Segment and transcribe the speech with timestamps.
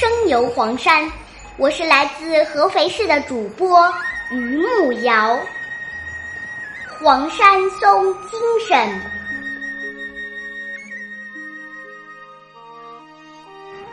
[0.00, 1.06] 声游黄山，
[1.58, 3.86] 我是来自合肥市的主播
[4.30, 5.38] 于木瑶。
[6.98, 9.00] 黄山松精神。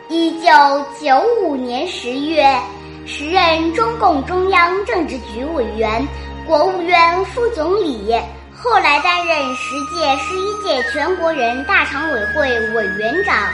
[0.08, 0.50] 一九
[0.98, 2.58] 九五年十月，
[3.04, 6.02] 时任中共中央政治局委员、
[6.46, 8.18] 国务院副总理，
[8.56, 13.52] 后来担任十届、十一届全国人大常委会委员长。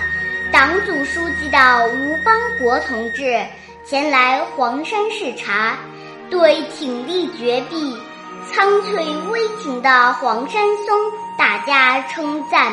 [0.55, 1.59] 党组书记的
[1.97, 3.45] 吴邦国同志
[3.85, 5.77] 前来黄山视察，
[6.31, 7.99] 对挺立绝壁、
[8.47, 10.97] 苍翠微挺的黄山松
[11.37, 12.73] 大加称赞，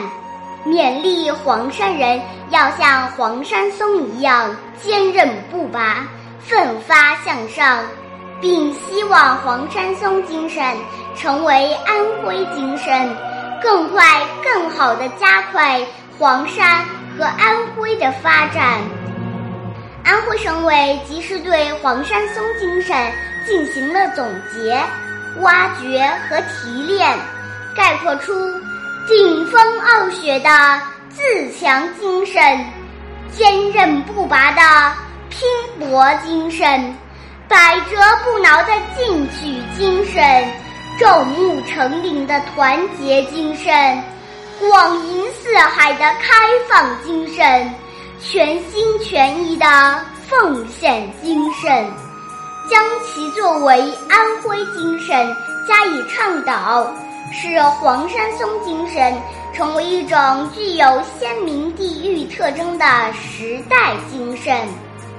[0.64, 6.08] 勉励黄山人要像黄山松一样坚韧不拔、
[6.40, 7.80] 奋发向上，
[8.40, 10.64] 并希望黄山松精神
[11.16, 13.18] 成为安徽精神，
[13.60, 15.82] 更快、更好地加快
[16.20, 16.86] 黄山。
[17.18, 18.80] 和安徽的发展，
[20.04, 22.96] 安徽省委及时对黄山松精神
[23.46, 24.82] 进行了总结、
[25.42, 27.18] 挖掘和提炼，
[27.76, 28.34] 概括出
[29.08, 30.50] 顶风傲雪的
[31.10, 32.42] 自强精神、
[33.32, 34.62] 坚韧不拔的
[35.30, 35.48] 拼
[35.80, 36.96] 搏精神、
[37.48, 40.22] 百折不挠的进取精神、
[40.98, 44.04] 众目成林的团结精神。
[44.62, 47.74] 广银四海的开放精神，
[48.20, 49.66] 全心全意的
[50.30, 51.92] 奉献精神，
[52.70, 55.36] 将其作为安徽精神
[55.68, 56.94] 加以倡导，
[57.34, 59.18] 使黄山松精神
[59.52, 64.56] 成为一种具有鲜明地域特征的时代精神。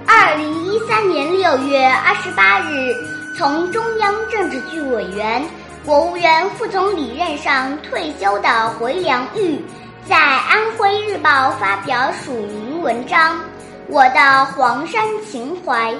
[0.07, 2.95] 二零一三年六月二十八日，
[3.37, 5.45] 从中央政治局委员。
[5.85, 9.61] 国务院副总理任上退休的回良玉，
[10.09, 13.37] 在《安徽日报》发表署名文章
[13.89, 15.93] 《我的黄山情怀》。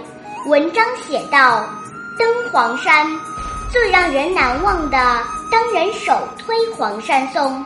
[0.49, 1.69] 文章写道
[2.17, 3.09] ：“登黄山，
[3.73, 4.97] 最让人难忘的
[5.51, 7.65] 当然首推黄山松。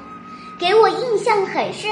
[0.59, 1.91] 给我印象很深，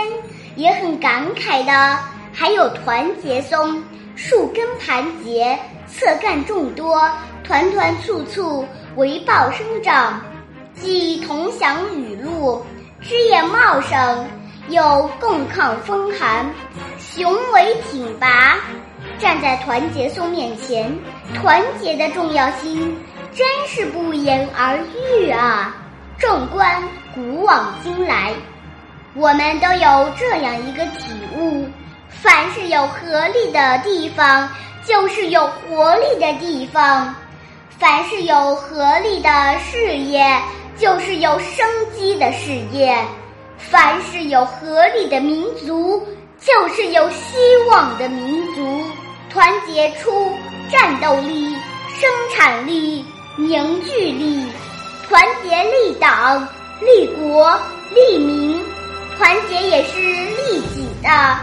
[0.56, 1.98] 也很感慨的，
[2.32, 3.82] 还有团结松，
[4.16, 7.06] 树根盘结，侧干众多，
[7.46, 8.66] 团团簇簇。”
[8.96, 10.20] 为报生长，
[10.74, 12.64] 既同享雨露，
[13.00, 14.24] 枝叶茂盛，
[14.68, 16.48] 又共抗风寒，
[16.98, 18.56] 雄伟挺拔。
[19.18, 20.96] 站在团结松面前，
[21.34, 22.96] 团结的重要性
[23.34, 25.74] 真是不言而喻啊！
[26.18, 26.80] 纵观
[27.14, 28.32] 古往今来，
[29.14, 31.68] 我们都有这样一个体悟：
[32.08, 34.48] 凡是有合力的地方，
[34.84, 37.12] 就是有活力的地方。
[37.78, 40.24] 凡是有合力的事业，
[40.78, 42.94] 就是有生机的事业；
[43.58, 46.06] 凡是有合力的民族，
[46.40, 47.36] 就是有希
[47.68, 48.82] 望的民族。
[49.30, 50.30] 团结出
[50.70, 51.52] 战斗力、
[51.98, 53.04] 生产力、
[53.36, 54.46] 凝聚力，
[55.08, 56.46] 团结立党、
[56.80, 57.60] 立国、
[57.92, 58.62] 立民。
[59.18, 61.38] 团结也是利己的，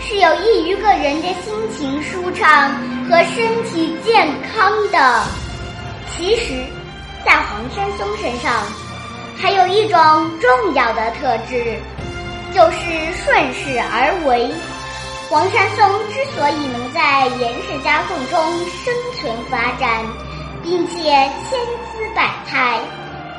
[0.00, 2.70] 是有益于个人的心情舒畅
[3.08, 5.24] 和身体健康的。
[6.10, 6.64] 其实，
[7.24, 8.52] 在黄山松身上，
[9.36, 9.98] 还有一种
[10.40, 11.76] 重要的特质，
[12.54, 14.50] 就是顺势而为。
[15.28, 18.38] 黄山松之所以能在岩石夹缝中
[18.84, 20.04] 生存发展，
[20.62, 21.58] 并且千
[21.90, 22.78] 姿百态，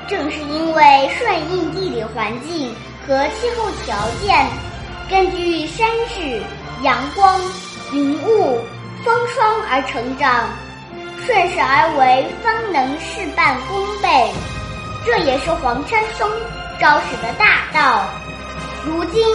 [0.08, 2.74] 正是因为顺应地理环境
[3.06, 3.96] 和气候条
[4.26, 4.48] 件，
[5.08, 6.42] 根据山势、
[6.82, 7.40] 阳光、
[7.92, 8.60] 云雾、
[9.06, 10.50] 风霜而成长。
[11.26, 14.32] 顺势而为，方能事半功倍。
[15.06, 16.30] 这也是黄山松
[16.80, 18.06] 昭示的大道。
[18.86, 19.26] 如今，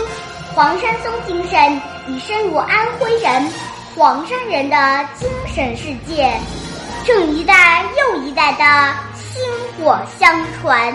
[0.55, 3.51] 黄山松精神已深入安徽人、
[3.97, 6.31] 黄山人的精神世界，
[7.07, 8.65] 正一代又一代的
[9.15, 9.43] 薪
[9.79, 10.93] 火相传。